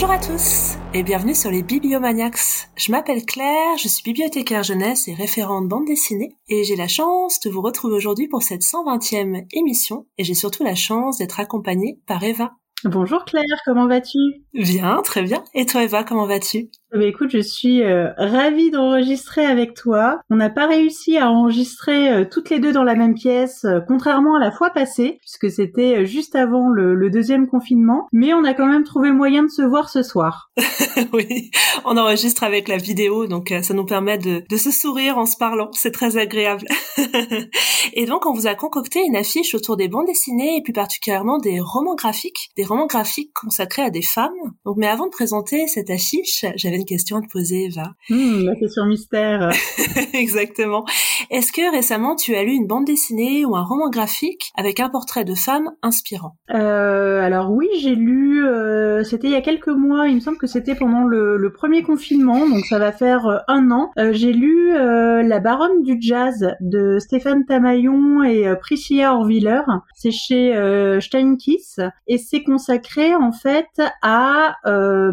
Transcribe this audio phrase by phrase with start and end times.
[0.00, 2.70] Bonjour à tous et bienvenue sur les Bibliomaniacs.
[2.74, 7.38] Je m'appelle Claire, je suis bibliothécaire jeunesse et référente bande dessinée et j'ai la chance
[7.40, 12.00] de vous retrouver aujourd'hui pour cette 120e émission et j'ai surtout la chance d'être accompagnée
[12.06, 12.52] par Eva.
[12.84, 14.18] Bonjour Claire, comment vas-tu?
[14.54, 15.44] Bien, très bien.
[15.54, 16.70] Et toi Eva, comment vas-tu?
[16.92, 20.18] Bah écoute, je suis euh, ravie d'enregistrer avec toi.
[20.28, 23.78] On n'a pas réussi à enregistrer euh, toutes les deux dans la même pièce, euh,
[23.86, 28.08] contrairement à la fois passée, puisque c'était juste avant le, deuxième confinement.
[28.12, 30.50] Mais on a quand même trouvé moyen de se voir ce soir.
[31.12, 31.50] oui,
[31.84, 35.36] on enregistre avec la vidéo, donc ça nous permet de, de se sourire en se
[35.36, 35.70] parlant.
[35.72, 36.66] C'est très agréable.
[37.92, 41.38] et donc, on vous a concocté une affiche autour des bandes dessinées et plus particulièrement
[41.38, 44.30] des romans graphiques, des romans graphiques consacrés à des femmes.
[44.64, 47.94] Donc, mais avant de présenter cette affiche, j'avais une question à te poser, Eva.
[48.08, 49.50] Hmm, la question mystère.
[50.14, 50.84] Exactement.
[51.30, 54.88] Est-ce que récemment tu as lu une bande dessinée ou un roman graphique avec un
[54.88, 56.36] portrait de femme inspirant?
[56.54, 58.46] Euh, Alors oui, j'ai lu.
[58.46, 60.08] Euh, c'était il y a quelques mois.
[60.08, 63.70] Il me semble que c'était pendant le, premier confinement, donc ça va faire euh, un
[63.70, 63.90] an.
[64.12, 69.62] j'ai lu La Baronne du jazz de Stéphane Tamayon et Priscilla Orviller.
[69.94, 70.54] C'est chez
[71.00, 74.56] Steinkiss et c'est consacré en fait à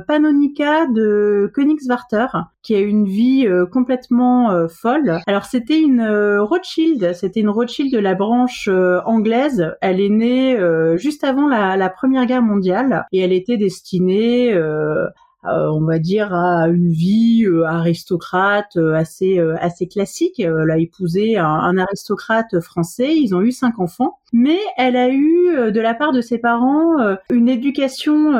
[0.08, 2.28] Panonica de Königswarter,
[2.68, 5.22] qui a une vie euh, complètement euh, folle.
[5.26, 8.68] Alors c'était une euh, Rothschild, c'était une Rothschild de la branche
[9.06, 9.74] anglaise.
[9.82, 10.58] Elle est née
[10.98, 15.08] juste avant la, Première Guerre mondiale et elle était destinée euh,
[15.50, 20.40] on va dire à une vie euh, aristocrate euh, assez assez classique.
[20.40, 23.16] Elle a épousé un, aristocrate français.
[23.16, 26.96] Ils ont eu cinq enfants, mais elle a eu de la part de ses parents
[27.30, 28.32] une éducation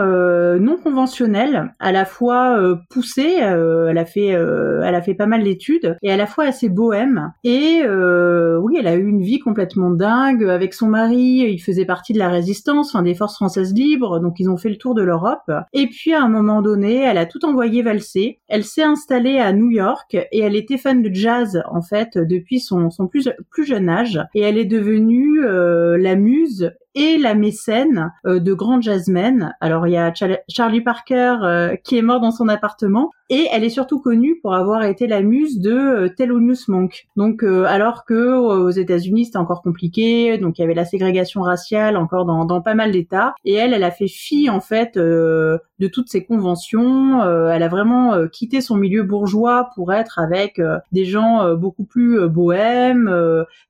[0.60, 3.36] non conventionnelle, à la fois poussée.
[3.40, 7.32] elle a fait elle a fait pas mal d'études et à la fois assez bohème.
[7.44, 11.46] Et oui, elle a eu une vie complètement dingue avec son mari.
[11.50, 14.20] Il faisait partie de la résistance, enfin des forces françaises libres.
[14.20, 15.52] Donc ils ont fait le tour de l'Europe.
[15.74, 18.40] Et puis à un moment donné elle a tout envoyé valser.
[18.48, 22.60] Elle s'est installée à New York et elle était fan de jazz en fait depuis
[22.60, 23.28] son, plus,
[23.66, 28.82] jeune âge et elle est devenue euh, la muse et la mécène euh, de grands
[28.82, 29.56] jazzmen.
[29.62, 30.12] Alors il y a
[30.50, 34.56] Charlie Parker euh, qui est mort dans son appartement et elle est surtout connue pour
[34.56, 37.08] avoir été la muse de euh, Thelonious Monk.
[37.16, 41.98] Donc alors que aux États-Unis c'était encore compliqué, donc il y avait la ségrégation raciale
[41.98, 45.88] encore dans, dans pas mal d'États et elle elle a fait fi en fait de
[45.92, 47.22] toutes ces conventions.
[47.24, 50.60] elle a vraiment quitté son milieu bourgeois pour être avec
[50.92, 53.14] des gens beaucoup plus bohèmes,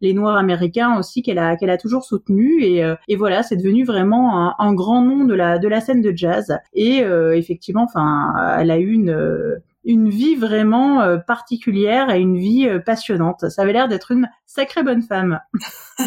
[0.02, 3.84] les Noirs américains aussi qu'elle a qu'elle a toujours soutenu et, et voilà, c'est devenu
[3.84, 6.58] vraiment un, grand nom de la de la scène de jazz.
[6.74, 12.38] Et euh, effectivement, enfin, elle a eu une une vie vraiment euh, particulière et une
[12.38, 13.50] vie euh, passionnante.
[13.50, 15.40] Ça avait l'air d'être une sacrée bonne femme.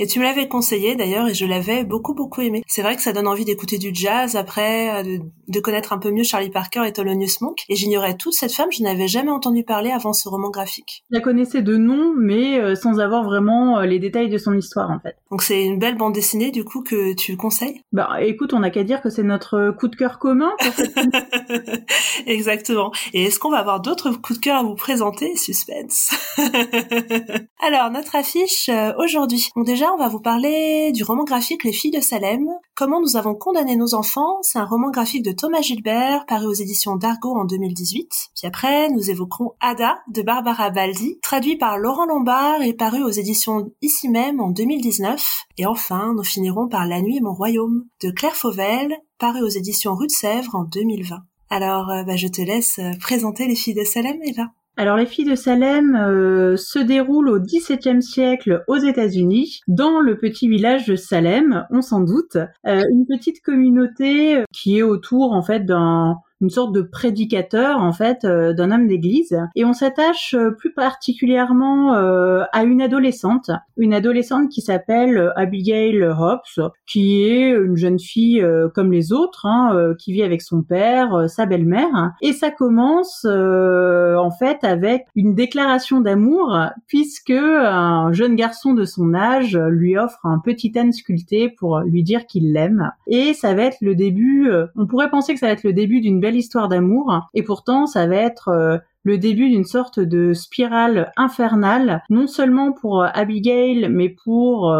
[0.00, 2.62] et tu me l'avais conseillé d'ailleurs et je l'avais beaucoup beaucoup aimé.
[2.66, 5.18] C'est vrai que ça donne envie d'écouter du jazz après, euh,
[5.48, 7.64] de, connaître un peu mieux Charlie Parker et Thelonious Monk.
[7.68, 11.04] Et j'ignorais toute cette femme, je n'avais jamais entendu parler avant ce roman graphique.
[11.10, 14.98] Je la connaissais de nom, mais sans avoir vraiment les détails de son histoire en
[14.98, 15.16] fait.
[15.30, 17.82] Donc c'est une belle bande dessinée du coup que tu conseilles?
[17.92, 20.50] Bah écoute, on n'a qu'à dire que c'est notre coup de cœur commun.
[20.58, 20.92] Pour cette...
[22.26, 22.90] Exactement.
[23.14, 26.10] Et est-ce qu'on va avoir d'autres coups de cœur à vous présenter Suspense.
[27.60, 29.48] Alors, notre affiche euh, aujourd'hui.
[29.54, 32.46] Bon, déjà, on va vous parler du roman graphique Les filles de Salem.
[32.74, 34.38] Comment nous avons condamné nos enfants.
[34.40, 38.08] C'est un roman graphique de Thomas Gilbert, paru aux éditions d'Argo en 2018.
[38.34, 43.10] Puis après, nous évoquerons Ada de Barbara Baldi, traduit par Laurent Lombard et paru aux
[43.10, 45.44] éditions ici même en 2019.
[45.58, 49.48] Et enfin, nous finirons par La nuit et mon royaume de Claire Fauvel, paru aux
[49.48, 51.18] éditions Rue de Sèvres en 2020.
[51.54, 54.48] Alors, euh, bah, je te laisse euh, présenter les filles de Salem, Eva.
[54.78, 60.16] Alors les filles de Salem euh, se déroulent au XVIIe siècle aux États-Unis, dans le
[60.16, 65.66] petit village de Salem, on s'en doute, une petite communauté qui est autour en fait
[65.66, 69.38] d'un une sorte de prédicateur en fait euh, d'un homme d'église.
[69.54, 76.02] Et on s'attache euh, plus particulièrement euh, à une adolescente, une adolescente qui s'appelle Abigail
[76.02, 78.44] Hobbs, qui est une jeune fille
[78.74, 82.12] comme les autres, hein, qui vit avec son père, sa belle-mère.
[82.20, 89.14] Et ça commence en fait avec une déclaration d'amour puisque un jeune garçon de son
[89.14, 92.90] âge lui offre un petit âne sculpté pour lui dire qu'il l'aime.
[93.06, 96.00] Et ça va être le début on pourrait penser que ça va être le début
[96.00, 97.28] d'une belle histoire d'amour.
[97.34, 102.72] Et pourtant ça va être euh, le début d'une sorte de spirale infernale, non seulement
[102.72, 104.72] pour Abigail, mais pour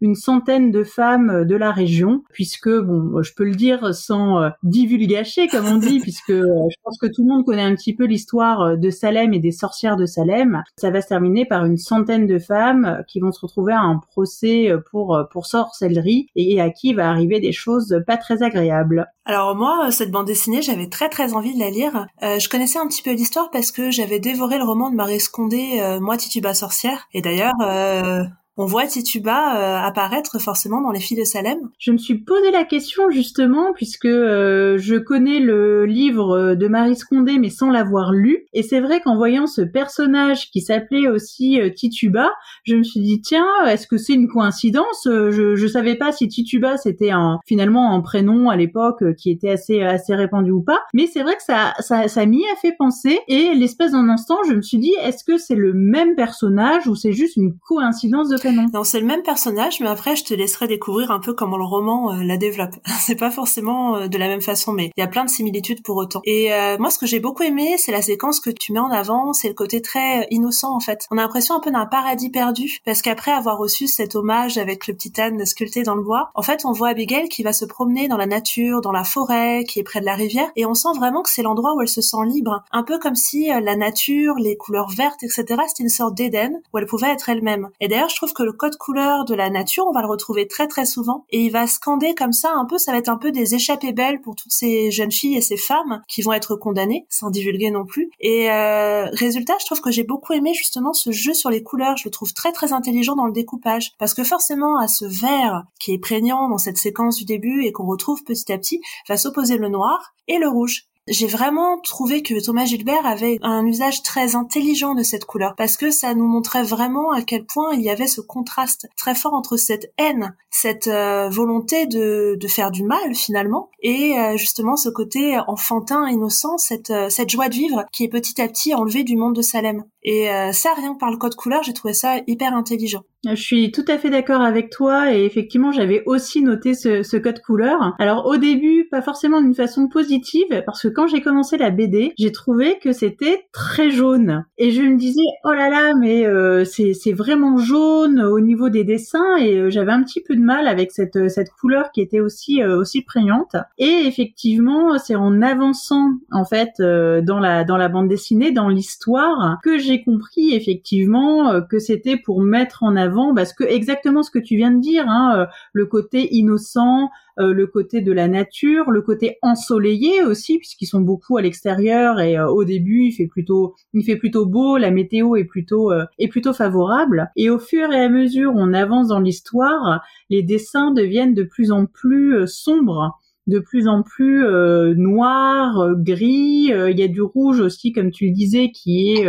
[0.00, 5.48] une centaine de femmes de la région, puisque bon, je peux le dire sans divulgacher
[5.48, 8.76] comme on dit, puisque je pense que tout le monde connaît un petit peu l'histoire
[8.76, 10.62] de Salem et des sorcières de Salem.
[10.76, 13.98] Ça va se terminer par une centaine de femmes qui vont se retrouver à un
[13.98, 19.06] procès pour pour sorcellerie et à qui va arriver des choses pas très agréables.
[19.26, 22.06] Alors moi, cette bande dessinée, j'avais très très envie de la lire.
[22.22, 25.80] Euh, je connaissais un petit peu l'histoire que j'avais dévoré le roman de Marie Scondé,
[25.80, 27.08] euh, Moi Tituba sorcière.
[27.12, 28.24] Et d'ailleurs, euh,
[28.56, 31.58] on voit Tituba euh, apparaître forcément dans les filles de Salem.
[31.78, 36.94] Je me suis posé la question justement puisque euh, je connais le livre de Marie
[36.94, 38.46] Scondé mais sans l'avoir lu.
[38.52, 42.30] Et c'est vrai qu'en voyant ce personnage qui s'appelait aussi euh, Tituba,
[42.62, 45.02] je me suis dit tiens est-ce que c'est une coïncidence?
[45.04, 49.50] Je, je savais pas si Tituba c'était un finalement un prénom à l'époque qui était
[49.50, 50.80] assez assez répandu ou pas.
[50.94, 53.18] Mais c'est vrai que ça ça ça m'y a fait penser.
[53.26, 56.94] Et l'espèce d'un instant je me suis dit est-ce que c'est le même personnage ou
[56.94, 60.66] c'est juste une coïncidence de non, c'est le même personnage, mais après, je te laisserai
[60.66, 62.74] découvrir un peu comment le roman euh, la développe.
[63.00, 65.82] c'est pas forcément euh, de la même façon, mais il y a plein de similitudes
[65.82, 66.20] pour autant.
[66.24, 68.90] Et euh, moi, ce que j'ai beaucoup aimé, c'est la séquence que tu mets en
[68.90, 71.06] avant, c'est le côté très innocent, en fait.
[71.10, 74.86] On a l'impression un peu d'un paradis perdu, parce qu'après avoir reçu cet hommage avec
[74.86, 77.64] le petit âne sculpté dans le bois, en fait, on voit Abigail qui va se
[77.64, 80.74] promener dans la nature, dans la forêt, qui est près de la rivière, et on
[80.74, 82.64] sent vraiment que c'est l'endroit où elle se sent libre.
[82.72, 86.78] Un peu comme si la nature, les couleurs vertes, etc., c'était une sorte d'Éden, où
[86.78, 87.70] elle pouvait être elle-même.
[87.80, 90.46] Et d'ailleurs, je trouve que le code couleur de la nature, on va le retrouver
[90.46, 93.16] très très souvent, et il va scander comme ça un peu, ça va être un
[93.16, 96.56] peu des échappées belles pour toutes ces jeunes filles et ces femmes qui vont être
[96.56, 98.10] condamnées, sans divulguer non plus.
[98.20, 101.96] Et euh, résultat, je trouve que j'ai beaucoup aimé justement ce jeu sur les couleurs,
[101.96, 105.64] je le trouve très très intelligent dans le découpage, parce que forcément à ce vert
[105.78, 109.16] qui est prégnant dans cette séquence du début et qu'on retrouve petit à petit, va
[109.16, 110.88] s'opposer le noir et le rouge.
[111.06, 115.76] J'ai vraiment trouvé que Thomas Gilbert avait un usage très intelligent de cette couleur parce
[115.76, 119.34] que ça nous montrait vraiment à quel point il y avait ce contraste très fort
[119.34, 124.88] entre cette haine, cette euh, volonté de, faire du mal finalement et euh, justement ce
[124.88, 126.56] côté enfantin, innocent,
[126.90, 129.84] euh, cette joie de vivre qui est petit à petit enlevée du monde de Salem.
[130.04, 133.04] Et ça, rien que par le code couleur, j'ai trouvé ça hyper intelligent.
[133.26, 137.16] Je suis tout à fait d'accord avec toi et effectivement j'avais aussi noté ce, ce,
[137.16, 137.94] code couleur.
[137.98, 142.12] Alors au début pas forcément d'une façon positive parce que quand j'ai commencé la BD
[142.18, 146.64] j'ai trouvé que c'était très jaune et je me disais oh là là mais euh,
[146.64, 150.68] c'est vraiment jaune au niveau des dessins et euh, j'avais un petit peu de mal
[150.68, 156.10] avec cette, cette couleur qui était aussi euh, aussi prégnante et effectivement c'est en avançant
[156.30, 161.60] en fait euh, dans la dans la bande dessinée dans l'histoire que j'ai compris effectivement
[161.68, 165.08] que c'était pour mettre en avant parce que exactement ce que tu viens de dire,
[165.08, 170.58] hein, euh, le côté innocent, euh, le côté de la nature, le côté ensoleillé aussi,
[170.58, 174.46] puisqu'ils sont beaucoup à l'extérieur et euh, au début il fait plutôt, il fait plutôt
[174.46, 177.30] beau, la météo est plutôt est plutôt favorable.
[177.36, 181.70] Et au fur et à mesure on avance dans l'histoire, les dessins deviennent de plus
[181.70, 186.72] en plus sombres de plus en plus euh, noir, euh, gris.
[186.72, 189.26] Euh, il y a du rouge aussi, comme tu le disais, qui est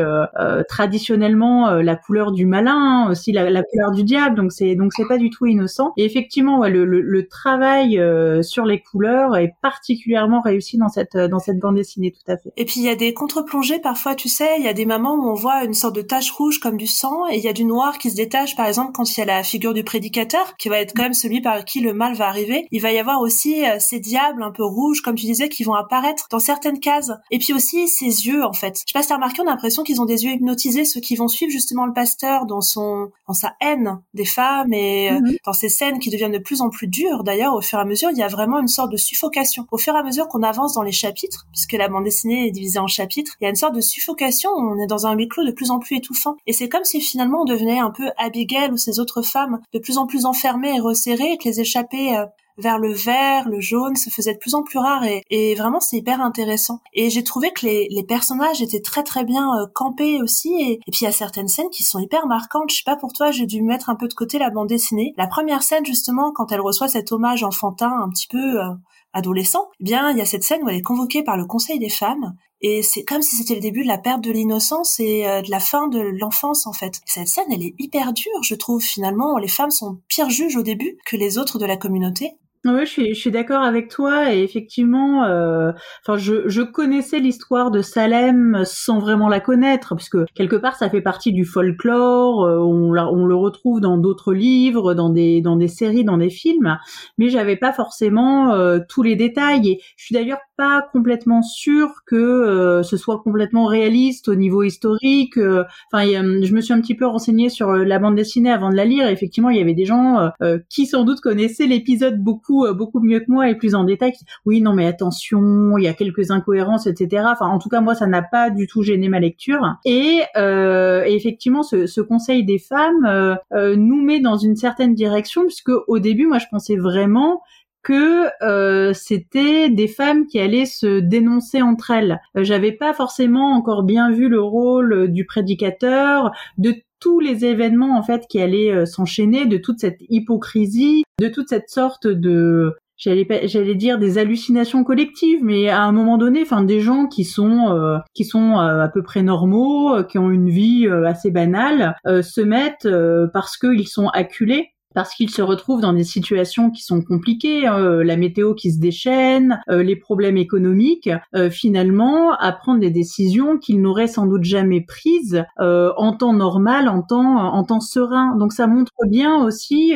[0.70, 4.36] traditionnellement la couleur du malin, aussi la, couleur du diable.
[4.36, 5.94] Donc c'est donc c'est pas du tout innocent.
[5.98, 8.02] Et effectivement, le, le, travail
[8.44, 12.52] sur les couleurs est particulièrement réussi dans cette dans cette bande dessinée, tout à fait.
[12.58, 15.16] Et puis il y a des contre-plongées parfois, tu sais, il y a des moments
[15.16, 17.54] où on voit une sorte de tache rouge comme du sang, et il y a
[17.54, 18.56] du noir qui se détache.
[18.56, 21.14] Par exemple, quand il y a la figure du prédicateur, qui va être quand même
[21.14, 24.52] celui par qui le mal va arriver, il va y avoir aussi ces diables un
[24.52, 27.12] peu rouges, comme tu disais, qui vont apparaître dans certaines cases.
[27.32, 28.76] Et puis aussi ses yeux, en fait.
[28.76, 31.02] Je sais pas si t'as remarqué, on a l'impression qu'ils ont des yeux hypnotisés, ceux
[31.02, 35.20] qui vont suivre justement le pasteur dans son, dans sa haine des femmes et euh,
[35.20, 35.36] mhm.
[35.46, 37.24] dans ces scènes qui deviennent de plus en plus dures.
[37.24, 39.68] D'ailleurs, au fur et à mesure, il y a vraiment une sorte de suffocation.
[39.72, 42.52] Au fur et à mesure qu'on avance dans les chapitres, puisque la bande dessinée est
[42.52, 44.50] divisée en chapitres, il y a une sorte de suffocation.
[44.52, 46.36] On est dans un huis clos de plus en plus étouffant.
[46.48, 49.80] Et c'est comme si finalement on devenait un peu Abigail ou ces autres femmes de
[49.80, 52.26] plus en plus enfermées et resserrées et que les échappées euh,
[52.58, 55.98] vers le vert, le jaune, se faisait de plus en plus rare et, vraiment c'est
[55.98, 56.80] hyper intéressant.
[56.94, 60.92] Et j'ai trouvé que les, personnages étaient très très bien euh, campés aussi et, et
[60.92, 62.70] puis il y a certaines scènes qui sont hyper marquantes.
[62.70, 65.14] Je sais pas pour toi, j'ai dû mettre un peu de côté la bande dessinée.
[65.18, 68.70] La première scène justement quand elle reçoit cet hommage enfantin un petit peu euh,
[69.14, 71.80] adolescent, eh bien il y a cette scène où elle est convoquée par le Conseil
[71.80, 75.28] des femmes et c'est comme si c'était le début de la perte de l'innocence et
[75.28, 77.00] euh, de la fin de l'enfance en fait.
[77.06, 78.82] cette scène, elle est hyper dure, je trouve.
[78.82, 82.32] Finalement, les femmes sont pires juges au début que les autres de la communauté.
[82.68, 87.20] Oui, je suis, je suis d'accord avec toi et effectivement, euh, enfin, je, je connaissais
[87.20, 92.44] l'histoire de Salem sans vraiment la connaître, puisque quelque part ça fait partie du folklore,
[92.44, 96.32] euh, on, on le retrouve dans d'autres livres, dans des dans des séries, dans des
[96.32, 96.80] films,
[97.20, 99.70] mais j'avais pas forcément euh, tous les détails.
[99.70, 104.64] Et je suis d'ailleurs pas complètement sûre que euh, ce soit complètement réaliste au niveau
[104.64, 105.38] historique.
[105.38, 108.76] Euh, enfin, je me suis un petit peu renseignée sur la bande dessinée avant de
[108.76, 109.08] la lire.
[109.08, 110.32] Et effectivement, il y avait des gens
[110.70, 114.14] qui sans doute connaissaient l'épisode beaucoup beaucoup mieux que moi et plus en détail.
[114.46, 117.26] Oui, non, mais attention, il y a quelques incohérences, etc.
[117.28, 119.62] Enfin, en tout cas, moi, ça n'a pas du tout gêné ma lecture.
[119.86, 125.72] Et, et effectivement, ce, ce, conseil des femmes nous met dans une certaine direction, puisque
[125.88, 127.42] au début, moi, je pensais vraiment
[127.86, 132.20] que euh, c'était des femmes qui allaient se dénoncer entre elles.
[132.36, 137.96] Euh, j'avais pas forcément encore bien vu le rôle du prédicateur, de tous les événements
[137.96, 142.74] en fait qui allaient euh, s'enchaîner, de toute cette hypocrisie, de toute cette sorte de
[142.98, 147.26] j'allais j'allais dire des hallucinations collectives mais à un moment donné enfin des gens qui
[147.26, 152.88] sont qui sont à peu près normaux qui ont une vie assez banale se mettent
[153.34, 158.02] parce qu'ils sont acculés parce qu'ils se retrouvent dans des situations qui sont compliquées, hein,
[158.02, 163.58] la météo qui se déchaîne, euh, les problèmes économiques, euh, finalement à prendre des décisions
[163.58, 168.38] qu'ils n'auraient sans doute jamais prises euh, en temps normal, en temps en temps serein.
[168.38, 169.94] Donc ça montre bien aussi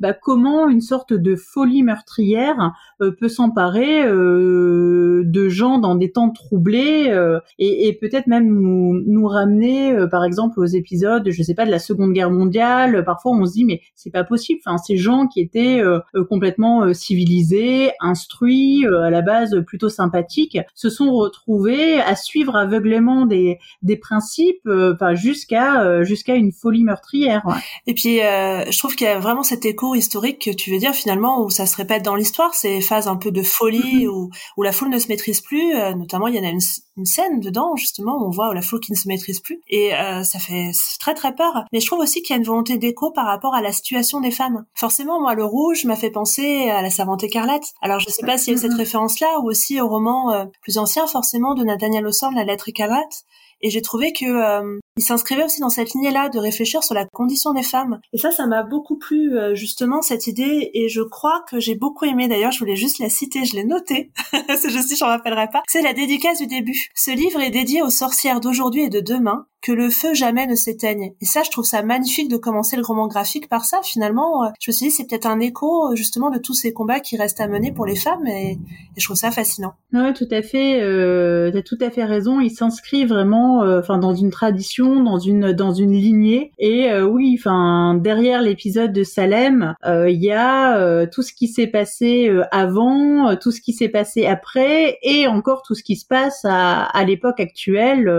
[0.00, 7.14] bah, comment une sorte de folie meurtrière peut s'emparer de gens dans des temps troublés
[7.58, 11.70] et, et peut-être même nous, nous ramener par exemple aux épisodes, je sais pas, de
[11.70, 13.04] la Seconde Guerre mondiale.
[13.04, 16.24] Parfois on se dit mais c'est pas possible Enfin, ces gens qui étaient euh, euh,
[16.24, 23.26] complètement euh, civilisés, instruits, à la base plutôt sympathiques, se sont retrouvés à suivre aveuglément
[23.26, 27.42] des des principes, enfin jusqu'à jusqu'à une folie meurtrière.
[27.86, 30.94] Et puis, je trouve qu'il y a vraiment cet écho historique que tu veux dire
[30.94, 34.08] finalement où ça se répète dans l'histoire, ces phases un peu de folie mm-hmm.
[34.08, 35.74] où où la foule ne se maîtrise plus.
[35.96, 36.60] notamment, il y en a une,
[36.96, 39.90] une scène dedans justement où on voit la foule qui ne se maîtrise plus et
[40.24, 41.64] ça fait très très peur.
[41.72, 44.20] Mais je trouve aussi qu'il y a une volonté d'écho par rapport à la situation
[44.20, 44.64] des femmes.
[44.74, 47.72] Forcément, moi, le rouge m'a fait penser à la Savante écarlate.
[47.82, 48.76] Alors, je sais pas s'il y a cette mm-hmm.
[48.76, 53.24] référence-là ou aussi au roman euh, plus ancien, forcément, de Nathaniel Hawthorne, La lettre écarlate.
[53.62, 57.06] Et j'ai trouvé que euh, il s'inscrivait aussi dans cette lignée-là de réfléchir sur la
[57.06, 58.00] condition des femmes.
[58.12, 60.70] Et ça, ça m'a beaucoup plu euh, justement cette idée.
[60.74, 62.28] Et je crois que j'ai beaucoup aimé.
[62.28, 64.12] D'ailleurs, je voulais juste la citer, je l'ai notée.
[64.58, 65.62] C'est juste, je m'en rappellerai pas.
[65.68, 66.90] C'est la dédicace du début.
[66.94, 70.54] Ce livre est dédié aux sorcières d'aujourd'hui et de demain, que le feu jamais ne
[70.54, 71.12] s'éteigne.
[71.20, 73.80] Et ça, je trouve ça magnifique de commencer le roman graphique par ça.
[73.82, 77.00] Finalement, euh, je me suis dit, c'est peut-être un écho justement de tous ces combats
[77.00, 78.58] qui restent à mener pour les femmes, et,
[78.96, 79.74] je trouve ça fascinant.
[79.92, 80.80] Oui, tout à fait.
[80.82, 82.40] Euh, as tout à fait raison.
[82.40, 86.52] Il s'inscrit vraiment, euh, dans une tradition, dans une lignée.
[86.58, 91.66] Et euh, oui, enfin, derrière l'épisode de Salem, il y a tout ce qui s'est
[91.66, 96.44] passé avant, tout ce qui s'est passé après, et encore tout ce qui se passe
[96.44, 98.10] à, l'époque actuelle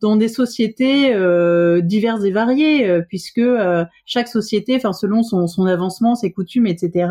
[0.00, 5.46] dans des sociétés euh, diverses et variées, euh, puisque euh, chaque société, enfin selon son,
[5.46, 7.08] son, avancement, ses coutumes, etc.,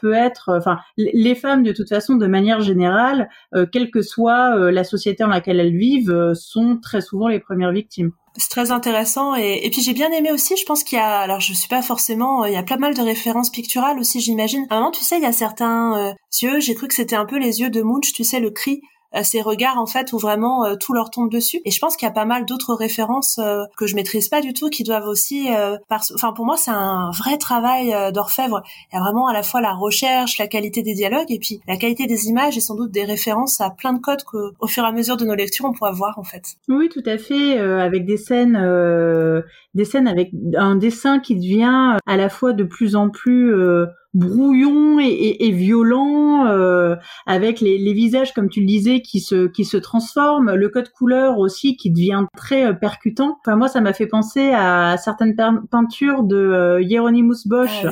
[0.00, 3.28] peut être, enfin les femmes de toute façon, de manière générale,
[3.70, 8.12] quelle que soit la société dans laquelle elles vivent, sont très souvent les premières victimes.
[8.36, 10.56] C'est très intéressant et, puis j'ai bien aimé aussi.
[10.56, 12.94] Je pense qu'il y a, alors je suis pas forcément, il y a pas mal
[12.94, 14.66] de références picturales aussi, j'imagine.
[14.70, 16.60] À un moment, tu sais, il y a certains yeux.
[16.60, 18.80] J'ai cru que c'était un peu les yeux de Munch, tu sais, le cri
[19.22, 21.60] ces regards en fait où vraiment euh, tout leur tombe dessus.
[21.64, 24.40] Et je pense qu'il y a pas mal d'autres références euh, que je maîtrise pas
[24.40, 25.76] du tout qui doivent aussi, euh,
[26.14, 28.62] enfin pour moi c'est un vrai travail d'orfèvre.
[28.92, 31.60] Il y a vraiment à la fois la recherche, la qualité des dialogues et puis
[31.66, 34.84] la qualité des images et sans doute des références à plein de codes qu'au fur
[34.84, 36.42] et à mesure de nos lectures on pourra voir en fait.
[36.68, 38.54] Oui, tout à fait, avec des scènes,
[39.74, 43.54] des scènes avec un dessin qui devient à la fois de plus en plus
[44.14, 49.46] brouillon et, et, violent, euh, avec les, les, visages, comme tu le disais, qui se
[49.46, 53.38] qui se transforment, le code couleur aussi qui devient très euh, percutant.
[53.40, 55.36] Enfin moi, ça m'a fait penser à certaines
[55.70, 57.84] peintures de euh, Hieronymus Bosch.
[57.84, 57.90] Ah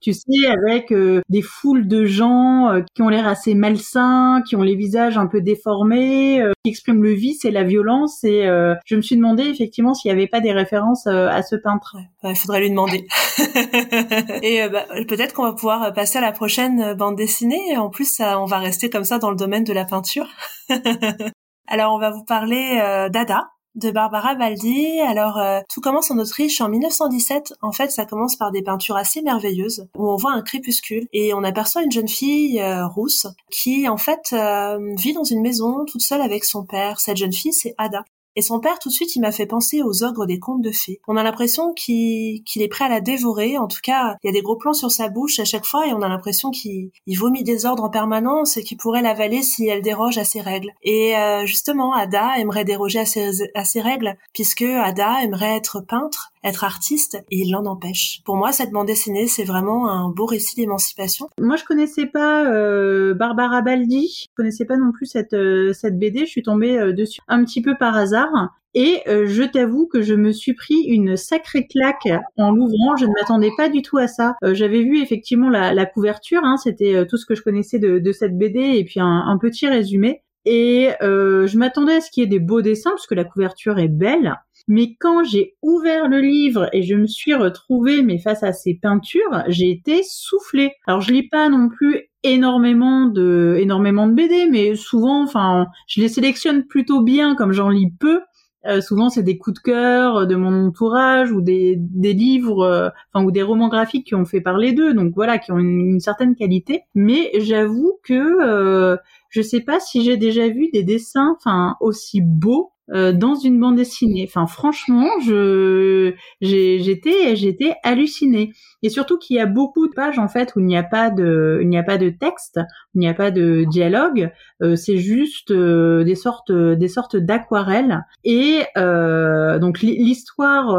[0.00, 4.56] tu sais, avec euh, des foules de gens euh, qui ont l'air assez malsains, qui
[4.56, 8.22] ont les visages un peu déformés, euh, qui expriment le vice et la violence.
[8.24, 8.44] Et
[8.84, 11.96] je me suis demandé effectivement s'il n'y avait pas des références à ce peintre.
[12.24, 13.06] Il faudrait lui demander.
[14.42, 17.76] et bah, peut-être qu'on va pouvoir passer à la prochaine bande dessinée.
[17.76, 20.28] En plus, on va rester comme ça dans le domaine de la peinture.
[21.68, 25.00] Alors, on va vous parler d'Ada de Barbara Baldi.
[25.00, 27.54] Alors, euh, tout commence en Autriche en 1917.
[27.62, 31.32] En fait, ça commence par des peintures assez merveilleuses où on voit un crépuscule et
[31.34, 35.84] on aperçoit une jeune fille euh, rousse qui, en fait, euh, vit dans une maison
[35.84, 37.00] toute seule avec son père.
[37.00, 38.04] Cette jeune fille, c'est Ada.
[38.36, 40.70] Et son père, tout de suite, il m'a fait penser aux ogres des contes de
[40.70, 41.00] fées.
[41.08, 43.56] On a l'impression qu'il est prêt à la dévorer.
[43.56, 45.86] En tout cas, il y a des gros plans sur sa bouche à chaque fois
[45.86, 49.66] et on a l'impression qu'il vomit des ordres en permanence et qu'il pourrait l'avaler si
[49.66, 50.72] elle déroge à ses règles.
[50.82, 55.80] Et euh, justement, Ada aimerait déroger à ses, à ses règles puisque Ada aimerait être
[55.80, 58.20] peintre être artiste et il l'en empêche.
[58.24, 61.28] Pour moi, cette bande dessinée, c'est vraiment un beau récit d'émancipation.
[61.40, 65.98] Moi, je connaissais pas euh, Barbara Baldi, je connaissais pas non plus cette euh, cette
[65.98, 66.20] BD.
[66.20, 68.30] Je suis tombée euh, dessus un petit peu par hasard.
[68.78, 72.94] Et je t'avoue que je me suis pris une sacrée claque en l'ouvrant.
[72.98, 74.34] Je ne m'attendais pas du tout à ça.
[74.42, 78.12] J'avais vu effectivement la, la couverture, hein, c'était tout ce que je connaissais de, de
[78.12, 80.20] cette BD et puis un, un petit résumé.
[80.44, 83.78] Et je m'attendais à ce qu'il y ait des beaux dessins parce que la couverture
[83.78, 84.36] est belle.
[84.68, 88.74] Mais quand j'ai ouvert le livre et je me suis retrouvée mais face à ces
[88.74, 90.72] peintures, j'ai été soufflée.
[90.86, 96.08] Alors je lis pas non plus énormément de énormément BD, mais souvent, enfin, je les
[96.08, 98.20] sélectionne plutôt bien comme j'en lis peu.
[98.66, 103.24] Euh, souvent, c'est des coups de cœur de mon entourage ou des, livres, euh, enfin
[103.24, 106.34] ou des romans graphiques qui ont fait parler d'eux, donc voilà, qui ont une, certaine
[106.34, 106.82] qualité.
[106.94, 108.96] Mais j'avoue que euh,
[109.30, 113.58] je sais pas si j'ai déjà vu des dessins, enfin aussi beaux euh, dans une
[113.58, 114.26] bande dessinée.
[114.28, 118.52] Enfin, franchement, je j'étais j'étais hallucinée.
[118.82, 121.10] Et surtout qu'il y a beaucoup de pages en fait où il n'y a pas
[121.10, 122.60] de il n'y a pas de texte,
[122.94, 124.30] il n'y a pas de dialogue.
[124.62, 128.04] Euh, c'est juste euh, des sortes des sortes d'aquarelles.
[128.24, 130.78] Et donc l'histoire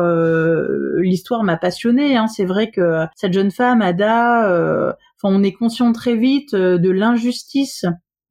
[1.00, 2.16] l'histoire m'a passionnée.
[2.16, 2.28] Hein.
[2.28, 7.86] C'est vrai que cette jeune femme Ada, enfin, on est conscient très vite de l'injustice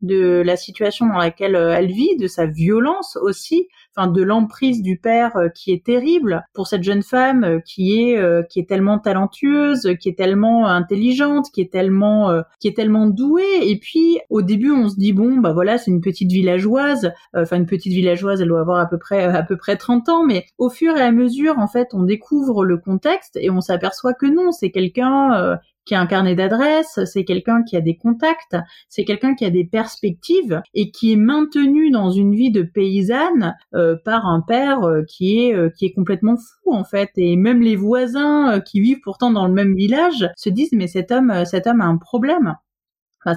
[0.07, 4.83] de la situation dans laquelle euh, elle vit, de sa violence aussi, enfin de l'emprise
[4.83, 8.17] du père euh, qui est terrible pour cette jeune femme euh, qui est
[8.49, 13.43] qui est tellement talentueuse, qui est tellement intelligente, qui est tellement qui est tellement douée.
[13.63, 17.57] Et puis au début on se dit bon bah voilà, c'est une petite villageoise, enfin
[17.57, 20.25] une petite villageoise, elle doit avoir à peu près à peu près 30 ans.
[20.25, 24.15] Mais au fur et à mesure en fait, on découvre le contexte et on s'aperçoit
[24.15, 28.57] que non, c'est quelqu'un qui a un carnet d'adresses, c'est quelqu'un qui a des contacts,
[28.89, 33.55] c'est quelqu'un qui a des perspectives et qui est maintenu dans une vie de paysanne
[33.75, 37.11] euh, par un père euh, qui est euh, qui est complètement fou en fait.
[37.17, 41.13] Et même les voisins qui vivent pourtant dans le même village se disent mais cet
[41.13, 42.57] homme cet homme a un problème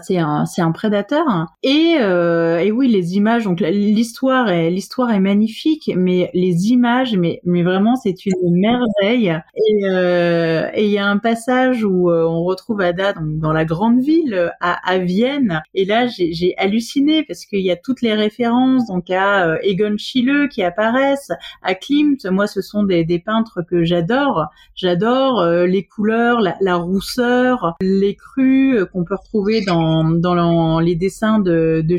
[0.04, 1.26] c'est un, c'est un prédateur.
[1.64, 3.46] Et, euh, et oui, les images.
[3.46, 9.40] Donc l'histoire est, l'histoire est magnifique, mais les images, mais, mais vraiment, c'est une merveille.
[9.56, 13.52] Et euh, et il y a un passage où euh, on retrouve Ada donc, dans
[13.52, 15.62] la grande ville à, à Vienne.
[15.74, 19.58] Et là, j'ai, j'ai halluciné parce qu'il y a toutes les références donc à euh,
[19.64, 21.32] Egon Schiele qui apparaissent,
[21.64, 22.26] à Klimt.
[22.30, 24.46] Moi, ce sont des, des peintres que j'adore.
[24.76, 29.79] J'adore euh, les couleurs, la, la rousseur, les crues qu'on peut retrouver dans
[30.20, 31.98] dans, les dessins de, de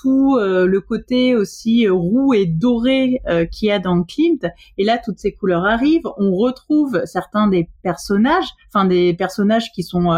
[0.00, 4.46] tout euh, le côté aussi euh, roux et doré euh, qu'il y a dans Klimt.
[4.78, 6.08] Et là, toutes ces couleurs arrivent.
[6.18, 10.10] On retrouve certains des personnages, enfin des personnages qui sont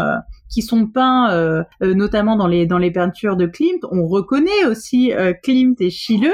[0.49, 3.79] qui sont peints euh, euh, notamment dans les dans les peintures de Klimt.
[3.91, 6.33] On reconnaît aussi euh, Klimt et Schiele.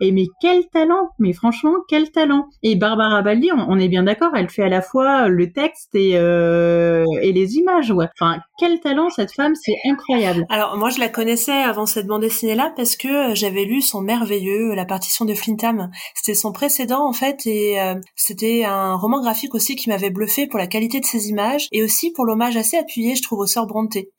[0.00, 4.32] Et mais quel talent Mais franchement, quel talent Et Barbara Baldi, on, est bien d'accord,
[4.34, 7.90] elle fait à la fois le texte et et les images.
[7.90, 8.06] Ouais.
[8.18, 10.46] Enfin, quel talent cette femme, c'est incroyable.
[10.48, 14.00] Alors moi, je la connaissais avant cette bande dessinée là parce que j'avais lu son
[14.00, 15.90] merveilleux La partition de Flintham.
[16.14, 17.78] C'était son précédent en fait et
[18.16, 21.82] c'était un roman graphique aussi qui m'avait bluffé pour la qualité de ses images et
[21.82, 23.40] aussi pour l'hommage assez appuyé, je trouve,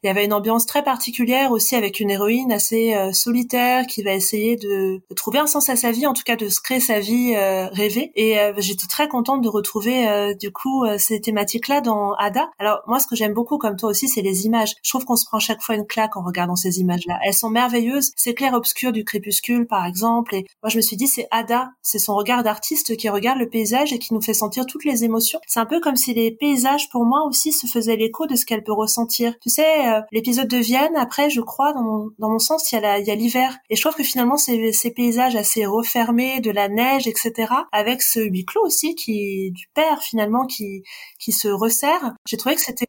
[0.03, 4.03] Il y avait une ambiance très particulière aussi avec une héroïne assez euh, solitaire qui
[4.03, 6.79] va essayer de, trouver un sens à sa vie, en tout cas de se créer
[6.79, 8.11] sa vie euh, rêvée.
[8.15, 12.49] Et euh, j'étais très contente de retrouver du coup ces thématiques-là dans Ada.
[12.59, 14.73] Alors moi, ce que j'aime beaucoup, comme toi aussi, c'est les images.
[14.83, 17.19] Je trouve qu'on se prend chaque fois une claque en regardant ces images-là.
[17.25, 18.11] Elles sont merveilleuses.
[18.15, 20.35] C'est clair obscur du crépuscule, par exemple.
[20.35, 21.69] Et moi, je me suis dit, c'est Ada.
[21.81, 25.03] C'est son regard d'artiste qui regarde le paysage et qui nous fait sentir toutes les
[25.03, 25.39] émotions.
[25.47, 28.45] C'est un peu comme si les paysages, pour moi aussi, se faisaient l'écho de ce
[28.45, 32.29] qu'elle peut ressentir tu sais, euh, l'épisode de Vienne, après, je crois, dans mon, dans
[32.29, 33.57] mon sens, il y a l'hiver.
[33.69, 38.01] Et je trouve que finalement, ces, ces paysages assez refermés, de la neige, etc., avec
[38.01, 40.83] ce huis clos aussi, qui, du père, finalement, qui,
[41.19, 42.87] qui se resserre, j'ai trouvé que c'était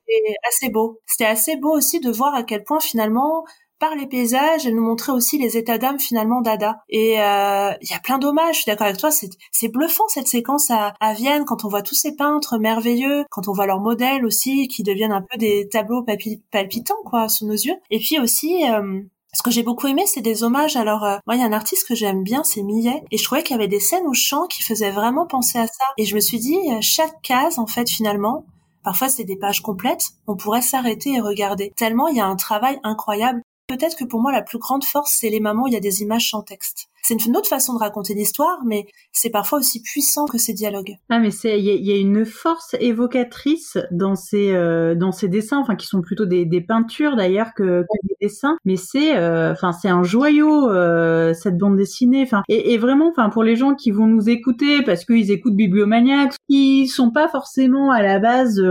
[0.49, 1.01] assez beau.
[1.07, 3.45] C'était assez beau aussi de voir à quel point, finalement,
[3.83, 6.79] par les paysages, elle nous montrait aussi les états d'âme finalement d'Ada.
[6.89, 10.29] Et euh, il y a plein d'hommages, je suis d'accord avec toi, c'est bluffant cette
[10.29, 13.81] séquence à, à, Vienne quand on voit tous ces peintres merveilleux, quand on voit leurs
[13.81, 16.07] modèles aussi qui deviennent un peu des tableaux
[16.53, 17.75] palpitants quoi sous nos yeux.
[17.91, 19.01] Et puis aussi euh,
[19.35, 20.77] ce que j'ai beaucoup aimé, c'est des hommages.
[20.77, 23.25] Alors, euh, moi, il y a un artiste que j'aime bien, c'est Millet, et je
[23.25, 25.85] trouvais qu'il y avait des scènes au chant qui faisaient vraiment penser à ça.
[25.99, 28.45] Et je me suis dit, chaque case, en fait, finalement,
[28.85, 31.73] parfois c'est des pages complètes, on pourrait s'arrêter et regarder.
[31.77, 35.17] Tellement il y a un travail incroyable peut-être que pour moi la plus grande force
[35.19, 36.89] c'est les moments où il y a des images sans texte.
[37.03, 40.95] C'est une autre façon de raconter l'histoire, mais c'est parfois aussi puissant que ces dialogues.
[41.11, 45.59] Ah, mais c'est il y, a une force évocatrice dans ces euh, dans ces dessins,
[45.59, 49.73] enfin qui sont plutôt des, des peintures d'ailleurs que, des dessins, mais c'est euh, enfin
[49.73, 52.23] c'est un joyau euh, cette bande dessinée.
[52.23, 56.35] Enfin et, vraiment, enfin pour les gens qui vont nous écouter parce qu'ils écoutent Bibliomaniac,
[56.49, 58.63] qui sont pas forcément à la base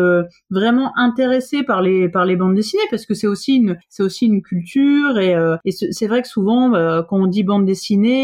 [0.49, 4.25] vraiment intéressés par les par les bandes dessinées, parce que c'est aussi une c'est aussi
[4.25, 5.35] une culture et
[5.71, 6.71] c'est vrai que souvent
[7.09, 8.20] quand on dit bande dessinée,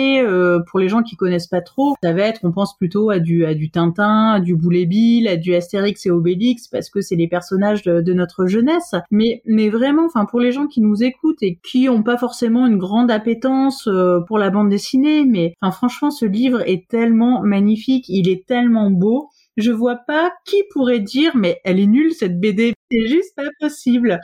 [0.68, 3.46] pour les gens qui connaissent pas trop, ça va être on pense plutôt à du
[3.46, 7.16] à du Tintin, à du Boulet Bill, à du Astérix et Obélix parce que c'est
[7.16, 8.96] les personnages de, notre jeunesse.
[9.12, 12.68] Mais mais vraiment, enfin pour les gens qui nous écoutent et qui ont pas forcément
[12.68, 17.42] une grande appétence euh, pour la bande dessinée, mais enfin franchement ce livre est tellement
[17.44, 22.14] magnifique, il est tellement beau je vois pas qui pourrait dire mais elle est nulle
[22.14, 22.74] cette BD.
[22.90, 24.20] C'est juste pas possible.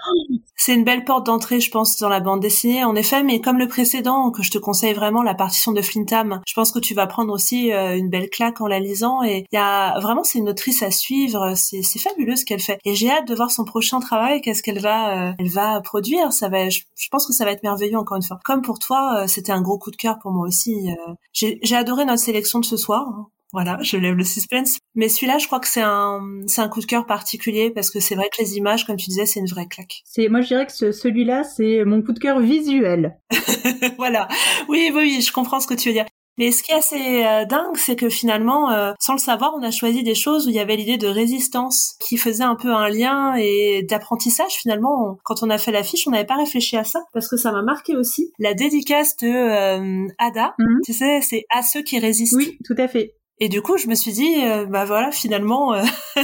[0.55, 3.57] C'est une belle porte d'entrée, je pense, dans la bande dessinée, en effet, mais comme
[3.57, 6.93] le précédent, que je te conseille vraiment, la partition de Flintham, je pense que tu
[6.93, 10.23] vas prendre aussi euh, une belle claque en la lisant, et il y a vraiment,
[10.23, 12.79] c'est une autrice à suivre, c'est, fabuleux ce qu'elle fait.
[12.85, 16.31] Et j'ai hâte de voir son prochain travail, qu'est-ce qu'elle va, euh, elle va produire,
[16.31, 18.39] ça va, je, pense que ça va être merveilleux encore une fois.
[18.45, 20.89] Comme pour toi, euh, c'était un gros coup de cœur pour moi aussi.
[21.33, 23.07] j'ai, j'ai adoré notre sélection de ce soir.
[23.07, 23.27] Hein.
[23.53, 24.79] Voilà, je lève le suspense.
[24.95, 27.99] Mais celui-là, je crois que c'est un, c'est un coup de cœur particulier parce que
[27.99, 30.01] c'est vrai que les images, comme tu disais, c'est une vraie claque.
[30.05, 33.19] C'est, moi, je dirais que celui-là, c'est mon coup de cœur visuel.
[33.97, 34.27] voilà.
[34.67, 36.05] Oui, oui, oui, je comprends ce que tu veux dire.
[36.37, 39.61] Mais ce qui est assez euh, dingue, c'est que finalement, euh, sans le savoir, on
[39.61, 42.73] a choisi des choses où il y avait l'idée de résistance qui faisait un peu
[42.73, 44.53] un lien et d'apprentissage.
[44.53, 47.51] Finalement, quand on a fait l'affiche, on n'avait pas réfléchi à ça parce que ça
[47.51, 48.31] m'a marqué aussi.
[48.39, 50.79] La dédicace de euh, Ada, mhm.
[50.83, 52.37] tu sais, c'est à ceux qui résistent.
[52.37, 53.13] Oui, tout à fait.
[53.43, 55.81] Et du coup, je me suis dit, euh, bah voilà, finalement, euh,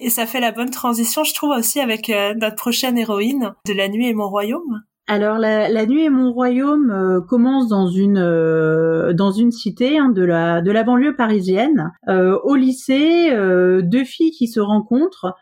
[0.00, 3.72] et ça fait la bonne transition, je trouve aussi avec euh, notre prochaine héroïne de
[3.72, 4.82] La Nuit et mon royaume.
[5.06, 8.18] Alors, La, Nuit et mon royaume commence dans une
[9.14, 11.92] dans une cité hein, de la de la banlieue parisienne.
[12.08, 13.30] au lycée,
[13.82, 15.34] deux filles qui se rencontrent.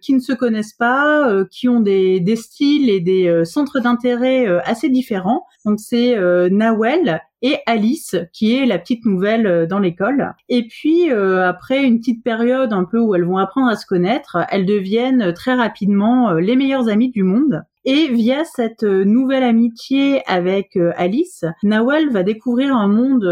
[0.00, 4.88] Qui ne se connaissent pas, qui ont des, des styles et des centres d'intérêt assez
[4.88, 5.44] différents.
[5.64, 6.16] Donc c'est
[6.50, 10.34] Nawel et Alice, qui est la petite nouvelle euh, dans l'école.
[10.48, 13.86] Et puis, euh, après une petite période un peu où elles vont apprendre à se
[13.86, 17.62] connaître, elles deviennent très rapidement euh, les meilleures amies du monde.
[17.84, 23.22] Et via cette nouvelle amitié avec Alice, Nawel va découvrir un monde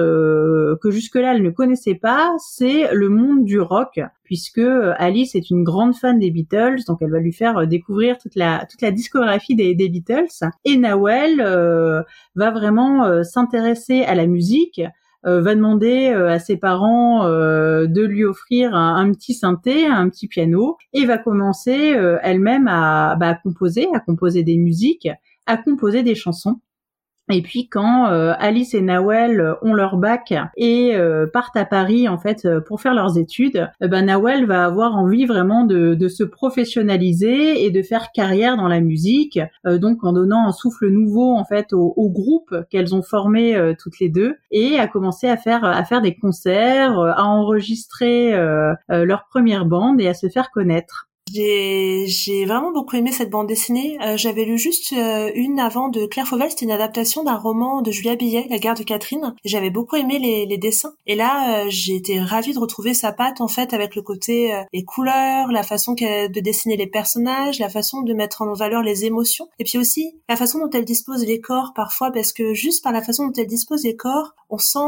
[0.80, 4.62] que jusque-là elle ne connaissait pas, c'est le monde du rock, puisque
[4.96, 8.64] Alice est une grande fan des Beatles, donc elle va lui faire découvrir toute la
[8.70, 10.28] toute la discographie des, Beatles.
[10.64, 11.42] Et Nawel
[12.34, 14.80] va vraiment s'intéresser à la musique,
[15.26, 20.08] euh, va demander euh, à ses parents euh, de lui offrir un, petit synthé, un
[20.08, 25.08] petit piano, et va commencer elle-même à, bah, à composer, à composer des musiques,
[25.46, 26.60] à composer des chansons.
[27.30, 31.66] Et puis quand euh, Alice et Nawel euh, ont leur bac et euh, partent à
[31.66, 36.08] Paris en fait pour faire leurs études, ben Nawel va avoir envie vraiment de, de,
[36.08, 41.34] se professionnaliser et de faire carrière dans la musique, donc en donnant un souffle nouveau
[41.34, 45.36] en fait au, au groupe qu'elles ont formé toutes les deux et à commencer à
[45.36, 48.32] faire à faire des concerts, à enregistrer
[48.88, 51.07] leur première bande et à se faire connaître.
[51.32, 53.98] J'ai, j'ai vraiment beaucoup aimé cette bande dessinée.
[54.02, 57.82] Euh, j'avais lu juste euh, une avant de Claire Fauvel, c'était une adaptation d'un roman
[57.82, 59.34] de Julia Billet, La guerre de Catherine.
[59.44, 60.92] J'avais beaucoup aimé les, les dessins.
[61.06, 64.52] Et là, euh, j'ai été ravie de retrouver sa patte en fait avec le côté
[64.72, 69.04] les couleurs, la façon de dessiner les personnages, la façon de mettre en valeur les
[69.04, 72.82] émotions, et puis aussi la façon dont elle dispose les corps parfois, parce que juste
[72.82, 74.78] par la façon dont elle dispose les corps, on sent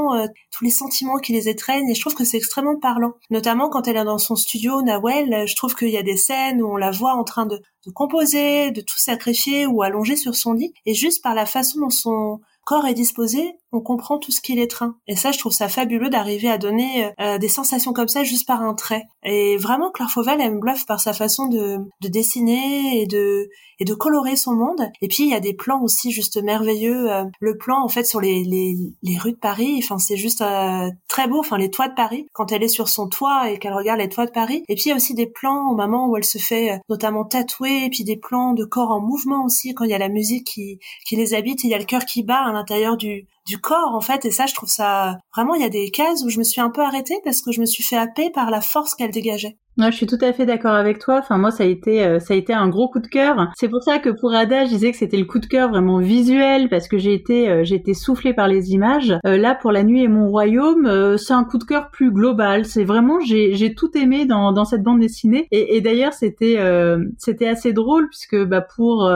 [0.50, 1.88] tous les sentiments qui les étreignent.
[1.90, 5.46] Et je trouve que c'est extrêmement parlant, notamment quand elle est dans son studio, Nawel.
[5.46, 6.16] Je trouve qu'il y a des
[6.60, 10.34] où on la voit en train de, de composer, de tout sacrifier ou allonger sur
[10.34, 14.32] son lit, et juste par la façon dont son corps est disposé, on comprend tout
[14.32, 14.96] ce qu'il étreint.
[15.06, 18.46] Et ça, je trouve ça fabuleux d'arriver à donner euh, des sensations comme ça juste
[18.46, 19.04] par un trait.
[19.24, 23.48] Et vraiment, Claire Fauvel, elle me bluffe par sa façon de, de dessiner et de,
[23.78, 24.90] et de colorer son monde.
[25.00, 27.10] Et puis, il y a des plans aussi juste merveilleux.
[27.10, 30.42] Euh, le plan, en fait, sur les, les, les rues de Paris, enfin, c'est juste
[30.42, 31.38] euh, très beau.
[31.38, 34.08] Enfin, les toits de Paris, quand elle est sur son toit et qu'elle regarde les
[34.08, 34.64] toits de Paris.
[34.68, 37.24] Et puis, il y a aussi des plans au moment où elle se fait notamment
[37.24, 40.08] tatouer, et puis des plans de corps en mouvement aussi, quand il y a la
[40.08, 43.28] musique qui, qui les habite, il y a le cœur qui bat à l'intérieur du,
[43.46, 46.22] du corps en fait et ça je trouve ça vraiment il y a des cases
[46.24, 48.50] où je me suis un peu arrêtée parce que je me suis fait happer par
[48.50, 49.58] la force qu'elle dégageait.
[49.88, 51.18] Je suis tout à fait d'accord avec toi.
[51.20, 53.50] Enfin, moi, ça a été, euh, ça a été un gros coup de cœur.
[53.56, 55.98] C'est pour ça que pour Ada, je disais que c'était le coup de cœur vraiment
[55.98, 59.16] visuel parce que j'ai été, euh, j'ai été soufflée par les images.
[59.26, 62.66] Euh, là, pour La Nuit et mon royaume, c'est un coup de cœur plus global.
[62.66, 65.46] C'est vraiment, j'ai, j'ai tout aimé dans, cette bande dessinée.
[65.52, 66.58] Et, d'ailleurs, c'était,
[67.18, 69.10] c'était assez drôle puisque bah, pour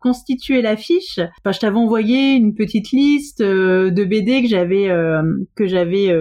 [0.00, 4.88] constituer l'affiche, bah, je t'avais envoyé une petite liste de BD que j'avais,
[5.54, 6.12] que j'avais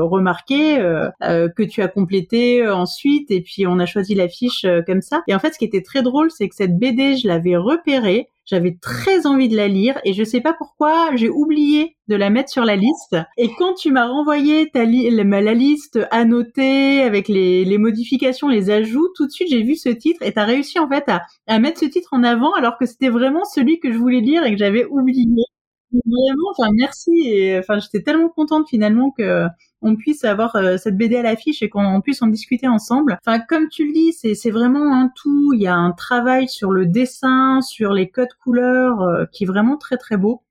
[0.00, 0.76] remarqué,
[1.20, 3.30] que tu as complété ensuite.
[3.40, 5.22] Et puis on a choisi l'affiche euh, comme ça.
[5.26, 8.28] Et en fait, ce qui était très drôle, c'est que cette BD, je l'avais repérée,
[8.44, 12.28] j'avais très envie de la lire et je sais pas pourquoi j'ai oublié de la
[12.28, 13.16] mettre sur la liste.
[13.38, 19.26] Et quand tu m'as renvoyé ta la liste annotée avec les, modifications, les ajouts, tout
[19.26, 21.80] de suite j'ai vu ce titre et tu as réussi en fait à, à mettre
[21.80, 24.58] ce titre en avant alors que c'était vraiment celui que je voulais lire et que
[24.58, 25.44] j'avais oublié.
[25.92, 29.46] Vraiment, enfin merci et enfin j'étais tellement contente finalement que
[29.82, 33.18] on puisse avoir euh, cette BD à l'affiche et qu'on puisse en discuter ensemble.
[33.24, 35.52] Enfin, comme tu le dis, c'est vraiment un tout.
[35.54, 39.46] Il y a un travail sur le dessin, sur les codes couleurs euh, qui est
[39.46, 40.42] vraiment très très beau.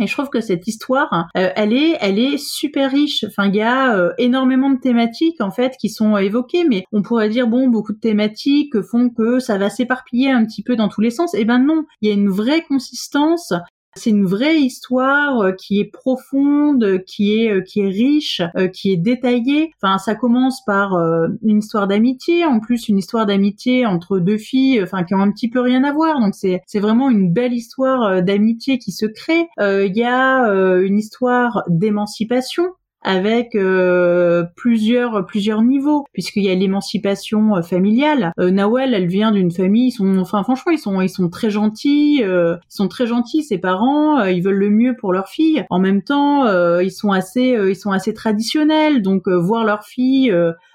[0.00, 3.22] Et je trouve que cette histoire, euh, elle est, elle est super riche.
[3.28, 7.28] Enfin, il y a énormément de thématiques en fait qui sont évoquées, mais on pourrait
[7.28, 11.00] dire bon, beaucoup de thématiques font que ça va s'éparpiller un petit peu dans tous
[11.00, 11.32] les sens.
[11.34, 13.52] Eh ben non, il y a une vraie consistance.
[13.96, 18.66] C'est une vraie histoire euh, qui est profonde, qui est euh, qui est riche, euh,
[18.66, 19.72] qui est détaillée.
[19.80, 20.94] Enfin, ça commence par
[21.42, 25.30] une histoire d'amitié, en plus une histoire d'amitié entre deux filles, enfin qui ont un
[25.30, 26.20] petit peu rien à voir.
[26.20, 29.48] Donc c'est c'est vraiment une belle histoire d'amitié qui se crée.
[29.60, 30.46] Il y a
[30.78, 32.64] une histoire d'émancipation
[33.04, 38.32] avec euh, plusieurs plusieurs niveaux puisqu'il y a l'émancipation euh, familiale.
[38.40, 41.50] Euh, Nawel, elle vient d'une famille, ils sont enfin franchement ils sont ils sont très
[41.50, 45.64] gentils, ils sont très gentils ses parents, ils veulent le mieux pour leur fille.
[45.70, 46.46] En même temps,
[46.80, 50.34] ils sont assez ils sont assez traditionnels donc voir leur fille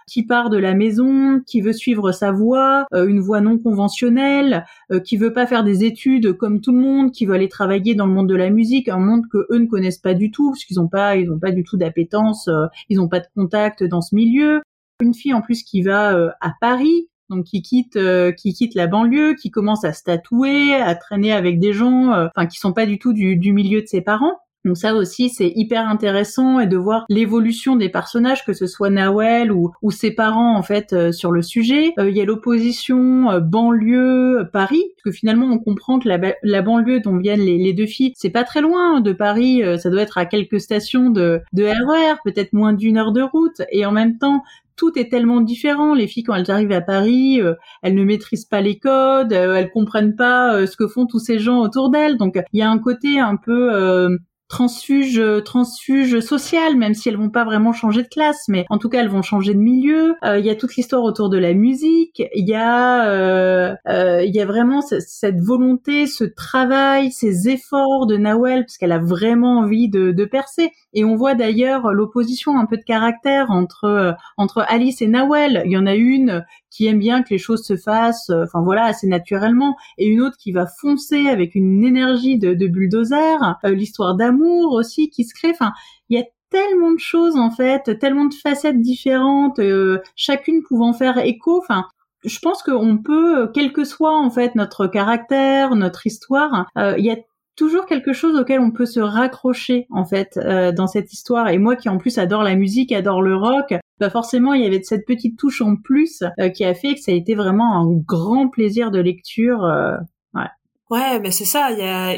[0.09, 4.65] qui part de la maison, qui veut suivre sa voie, euh, une voie non conventionnelle,
[4.91, 7.95] euh, qui veut pas faire des études comme tout le monde, qui veut aller travailler
[7.95, 10.51] dans le monde de la musique, un monde que eux ne connaissent pas du tout,
[10.51, 13.27] parce qu'ils ont pas, ils ont pas du tout d'appétence, euh, ils ont pas de
[13.35, 14.61] contact dans ce milieu.
[15.01, 17.97] Une fille en plus qui va à Paris, donc qui quitte
[18.35, 22.47] qui quitte la banlieue, qui commence à se tatouer, à traîner avec des gens, enfin
[22.47, 24.35] qui sont pas du tout du, du milieu de ses parents.
[24.65, 28.89] Donc ça aussi, c'est hyper intéressant et de voir l'évolution des personnages, que ce soit
[28.89, 31.93] Nawel ou, ou ses parents en fait euh, sur le sujet.
[31.97, 36.61] Euh, il y a l'opposition euh, banlieue-Paris, parce que finalement on comprend que la, la
[36.61, 40.01] banlieue dont viennent les, les deux filles, c'est pas très loin de Paris, ça doit
[40.01, 43.85] être à quelques stations de, de RER, e peut-être moins d'une heure de route, et
[43.85, 44.43] en même temps
[44.75, 45.93] tout est tellement différent.
[45.93, 47.41] Les filles, quand elles arrivent à Paris,
[47.81, 51.59] elles ne maîtrisent pas les codes, elles comprennent pas ce que font tous ces gens
[51.59, 52.15] autour d'elles.
[52.15, 54.17] Donc, il y a un côté un peu
[54.49, 58.89] transfuge transfuge social même si elles vont pas vraiment changer de classe mais en tout
[58.89, 60.15] cas elles vont changer de milieu.
[60.23, 62.23] Euh, il y a toute l'histoire autour de la musique.
[62.33, 68.17] Il y a euh, euh, y a vraiment cette volonté ce travail ces efforts de
[68.17, 70.71] Nawel parce qu'elle a vraiment envie de, de percer.
[70.93, 75.61] Et on voit d'ailleurs l'opposition un peu de caractère entre entre Alice et Nawel.
[75.65, 78.61] Il y en a une qui aime bien que les choses se fassent, euh, enfin
[78.61, 83.57] voilà, assez naturellement, et une autre qui va foncer avec une énergie de, de bulldozer,
[83.65, 85.71] euh, l'histoire d'amour aussi qui se crée, enfin,
[86.09, 90.93] il y a tellement de choses en fait, tellement de facettes différentes, euh, chacune pouvant
[90.93, 91.85] faire écho, enfin,
[92.25, 97.11] je pense qu'on peut, quel que soit en fait notre caractère, notre histoire, il y
[97.11, 97.15] a
[97.59, 101.49] toujours quelque chose auquel on peut se raccrocher en fait euh, dans cette histoire.
[101.49, 104.65] Et moi qui en plus adore la musique, adore le rock, bah forcément il y
[104.65, 107.79] avait cette petite touche en plus euh, qui a fait que ça a été vraiment
[107.81, 109.63] un grand plaisir de lecture.
[109.63, 109.97] Euh,
[110.33, 110.47] ouais.
[110.89, 111.71] Ouais, mais c'est ça.
[111.71, 112.15] Il y a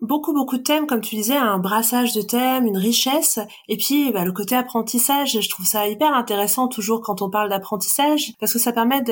[0.00, 4.12] beaucoup beaucoup de thèmes, comme tu disais, un brassage de thèmes, une richesse, et puis
[4.12, 5.38] bah, le côté apprentissage.
[5.40, 9.02] Je trouve ça hyper intéressant toujours quand on parle d'apprentissage, parce que ça permet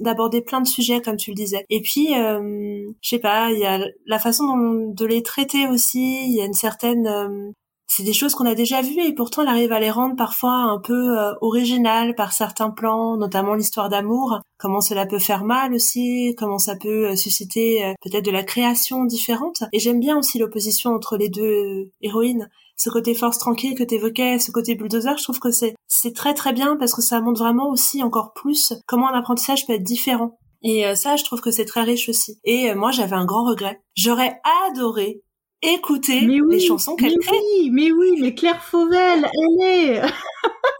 [0.00, 1.64] d'aborder plein de sujets, comme tu le disais.
[1.68, 5.68] Et puis, euh, je sais pas, il y a la façon dont, de les traiter
[5.68, 6.26] aussi.
[6.26, 7.50] Il y a une certaine euh,
[7.92, 10.52] c'est des choses qu'on a déjà vues et pourtant elle arrive à les rendre parfois
[10.52, 15.74] un peu euh, originales par certains plans, notamment l'histoire d'amour, comment cela peut faire mal
[15.74, 19.64] aussi, comment ça peut euh, susciter euh, peut-être de la création différente.
[19.72, 22.48] Et j'aime bien aussi l'opposition entre les deux héroïnes.
[22.76, 26.34] Ce côté force tranquille que t'évoquais, ce côté bulldozer, je trouve que c'est c'est très
[26.34, 29.82] très bien parce que ça montre vraiment aussi encore plus comment un apprentissage peut être
[29.82, 30.38] différent.
[30.62, 32.38] Et ça, je trouve que c'est très riche aussi.
[32.44, 33.80] Et moi, j'avais un grand regret.
[33.94, 35.22] J'aurais adoré
[35.62, 37.36] écouter les chansons qu'elle crée.
[37.36, 40.02] Oui, mais oui, mais Claire Fauvel, elle est.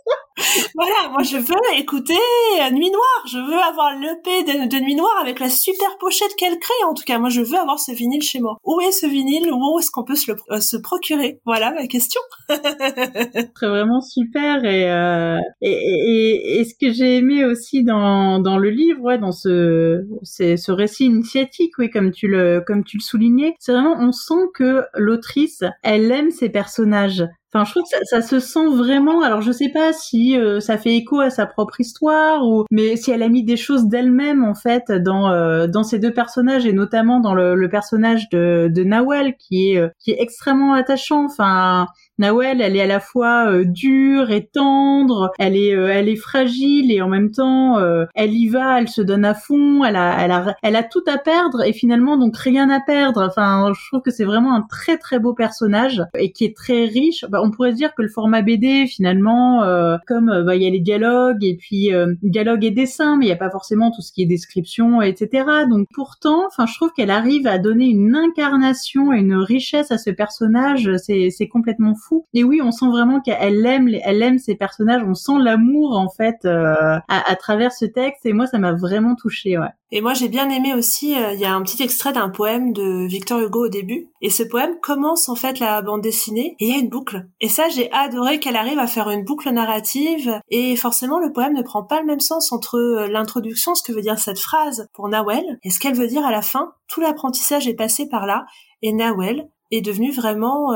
[0.74, 2.14] voilà, moi je veux écouter
[2.72, 6.58] Nuit Noire, je veux avoir l'EP de, de Nuit Noire avec la super pochette qu'elle
[6.58, 6.84] crée.
[6.88, 8.56] En tout cas, moi je veux avoir ce vinyle chez moi.
[8.64, 9.50] Où est ce vinyle?
[9.52, 11.40] Où est-ce qu'on peut se le euh, se procurer?
[11.44, 12.20] Voilà ma question.
[12.48, 18.58] C'est vraiment super et, euh, et, et, et, ce que j'ai aimé aussi dans, dans
[18.58, 23.02] le livre, ouais, dans ce ce récit initiatique, oui, comme tu le comme tu le
[23.02, 27.24] soulignais, c'est vraiment on sent que l'autrice elle aime ses personnages.
[27.52, 29.22] Enfin, je trouve que ça, se sent vraiment.
[29.22, 32.94] Alors, je sais pas si euh, ça fait écho à sa propre histoire ou, mais
[32.94, 36.64] si elle a mis des choses d'elle-même en fait dans euh, dans ces deux personnages
[36.64, 41.24] et notamment dans le, personnage de, de Nawel qui est euh, qui est extrêmement attachant.
[41.24, 41.86] Enfin,
[42.20, 46.16] Nawel, elle est à la fois euh, dure et tendre, elle est, euh, elle est
[46.16, 49.96] fragile et en même temps, euh, elle y va, elle se donne à fond, elle
[49.96, 53.24] a, elle a, elle a tout à perdre et finalement donc rien à perdre.
[53.26, 56.84] Enfin, je trouve que c'est vraiment un très très beau personnage et qui est très
[56.84, 57.24] riche.
[57.30, 59.62] Bah, on pourrait dire que le format BD finalement,
[60.06, 61.90] comme bah, il y a les dialogues et puis
[62.22, 65.44] dialogue et dessin, mais il n'y a pas forcément tout ce qui est description, etc.
[65.70, 69.96] Donc pourtant, enfin, je trouve qu'elle arrive à donner une incarnation et une richesse à
[69.96, 70.90] ce personnage.
[70.98, 75.02] C'est, c'est complètement fou et oui, on sent vraiment qu'elle aime, elle aime ses personnages.
[75.06, 78.24] On sent l'amour en fait euh, à, travers ce texte.
[78.24, 79.58] Et moi, ça m'a vraiment touchée.
[79.58, 79.68] Ouais.
[79.90, 81.16] Et moi, j'ai bien aimé aussi.
[81.16, 84.10] Euh, il y a un petit extrait d'un poème de Victor Hugo au début.
[84.20, 86.54] Et ce poème commence en fait la bande dessinée.
[86.60, 87.26] Et il y a une boucle.
[87.40, 90.40] Et ça, j'ai adoré qu'elle arrive à faire une boucle narrative.
[90.50, 93.92] Et forcément, le poème ne prend pas le même sens entre euh, l'introduction, ce que
[93.92, 96.72] veut dire cette phrase pour Nawel, et ce qu'elle veut dire à la fin.
[96.86, 98.46] Tout l'apprentissage est passé par là.
[98.82, 100.72] Et Nawel est devenu vraiment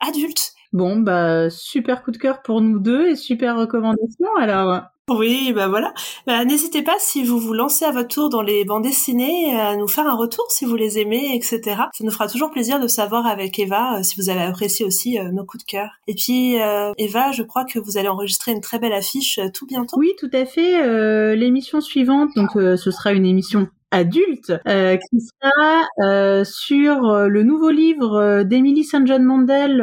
[0.00, 4.82] adulte Bon, bah super coup de cœur pour nous deux et super recommandation alors.
[5.08, 5.92] Oui, bah voilà.
[6.26, 9.76] Bah, N'hésitez pas si vous vous lancez à votre tour dans les bandes dessinées à
[9.76, 11.60] nous faire un retour si vous les aimez, etc.
[11.92, 15.18] Ça nous fera toujours plaisir de savoir avec Eva euh, si vous avez apprécié aussi
[15.18, 15.90] euh, nos coups de cœur.
[16.08, 19.66] Et puis euh, Eva, je crois que vous allez enregistrer une très belle affiche tout
[19.66, 19.96] bientôt.
[19.96, 21.36] Oui, tout à fait.
[21.36, 27.42] L'émission suivante, donc ce sera une émission adulte, euh, qui sera euh, sur euh, le
[27.42, 29.06] nouveau livre d'Emily St.
[29.06, 29.76] John Mandel.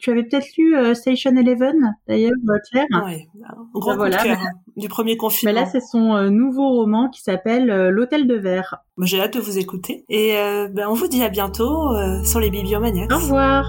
[0.00, 2.32] tu avais peut-être lu Station Eleven, d'ailleurs,
[2.70, 2.86] Claire?
[3.06, 3.28] Oui,
[3.74, 4.18] gros voilà.
[4.18, 5.52] Cœur, hein, du premier confinement.
[5.54, 8.76] Mais là, c'est son nouveau roman qui s'appelle L'Hôtel de Verre.
[9.00, 10.04] J'ai hâte de vous écouter.
[10.08, 10.34] Et
[10.70, 11.90] ben, on vous dit à bientôt
[12.24, 13.12] sur les Bibliomaniacs.
[13.12, 13.68] Au revoir.